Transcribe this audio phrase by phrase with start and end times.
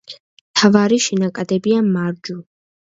[0.43, 2.45] მთავარი შენაკადებია: მარჯვ.